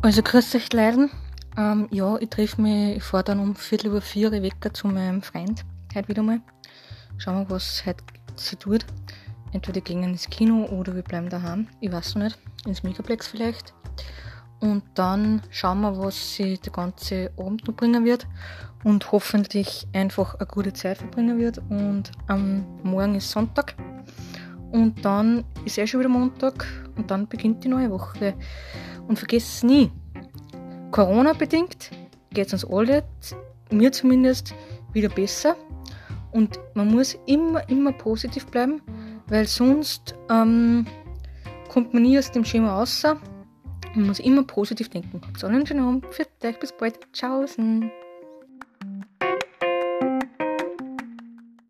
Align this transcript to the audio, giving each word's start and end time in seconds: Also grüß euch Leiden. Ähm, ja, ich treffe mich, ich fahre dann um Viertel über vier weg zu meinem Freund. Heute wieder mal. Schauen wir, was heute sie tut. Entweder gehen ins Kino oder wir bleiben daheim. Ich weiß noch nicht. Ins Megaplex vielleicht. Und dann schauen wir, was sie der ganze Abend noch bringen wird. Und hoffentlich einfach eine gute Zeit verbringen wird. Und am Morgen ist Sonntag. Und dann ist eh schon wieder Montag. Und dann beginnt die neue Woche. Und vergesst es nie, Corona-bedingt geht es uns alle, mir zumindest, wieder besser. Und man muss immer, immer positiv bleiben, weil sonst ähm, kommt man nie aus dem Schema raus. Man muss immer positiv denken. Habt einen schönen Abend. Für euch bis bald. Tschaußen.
Also 0.00 0.22
grüß 0.22 0.54
euch 0.54 0.72
Leiden. 0.72 1.10
Ähm, 1.56 1.88
ja, 1.90 2.16
ich 2.18 2.30
treffe 2.30 2.62
mich, 2.62 2.98
ich 2.98 3.02
fahre 3.02 3.24
dann 3.24 3.40
um 3.40 3.56
Viertel 3.56 3.88
über 3.88 4.00
vier 4.00 4.30
weg 4.30 4.54
zu 4.72 4.86
meinem 4.86 5.22
Freund. 5.22 5.64
Heute 5.92 6.08
wieder 6.08 6.22
mal. 6.22 6.40
Schauen 7.16 7.48
wir, 7.48 7.50
was 7.50 7.84
heute 7.84 8.04
sie 8.36 8.54
tut. 8.54 8.86
Entweder 9.52 9.80
gehen 9.80 10.04
ins 10.04 10.30
Kino 10.30 10.66
oder 10.66 10.94
wir 10.94 11.02
bleiben 11.02 11.28
daheim. 11.28 11.66
Ich 11.80 11.90
weiß 11.90 12.14
noch 12.14 12.22
nicht. 12.22 12.38
Ins 12.64 12.84
Megaplex 12.84 13.26
vielleicht. 13.26 13.74
Und 14.60 14.84
dann 14.94 15.42
schauen 15.50 15.80
wir, 15.80 15.98
was 15.98 16.34
sie 16.34 16.58
der 16.58 16.72
ganze 16.72 17.32
Abend 17.36 17.66
noch 17.66 17.74
bringen 17.74 18.04
wird. 18.04 18.28
Und 18.84 19.10
hoffentlich 19.10 19.88
einfach 19.92 20.36
eine 20.36 20.46
gute 20.46 20.72
Zeit 20.72 20.98
verbringen 20.98 21.40
wird. 21.40 21.58
Und 21.70 22.12
am 22.28 22.64
Morgen 22.84 23.16
ist 23.16 23.32
Sonntag. 23.32 23.74
Und 24.70 25.04
dann 25.04 25.44
ist 25.64 25.78
eh 25.78 25.86
schon 25.86 26.00
wieder 26.00 26.10
Montag. 26.10 26.66
Und 26.96 27.10
dann 27.10 27.26
beginnt 27.28 27.64
die 27.64 27.68
neue 27.68 27.90
Woche. 27.90 28.34
Und 29.06 29.18
vergesst 29.18 29.56
es 29.56 29.62
nie, 29.62 29.90
Corona-bedingt 30.90 31.90
geht 32.32 32.48
es 32.48 32.52
uns 32.52 32.72
alle, 32.72 33.04
mir 33.70 33.92
zumindest, 33.92 34.54
wieder 34.92 35.08
besser. 35.08 35.56
Und 36.32 36.58
man 36.74 36.88
muss 36.88 37.16
immer, 37.26 37.68
immer 37.68 37.92
positiv 37.92 38.46
bleiben, 38.46 38.82
weil 39.28 39.46
sonst 39.46 40.14
ähm, 40.30 40.86
kommt 41.68 41.94
man 41.94 42.02
nie 42.02 42.18
aus 42.18 42.30
dem 42.30 42.44
Schema 42.44 42.78
raus. 42.78 43.02
Man 43.94 44.06
muss 44.06 44.20
immer 44.20 44.42
positiv 44.42 44.90
denken. 44.90 45.20
Habt 45.26 45.42
einen 45.44 45.66
schönen 45.66 45.84
Abend. 45.84 46.06
Für 46.10 46.26
euch 46.44 46.60
bis 46.60 46.72
bald. 46.72 46.98
Tschaußen. 47.12 47.90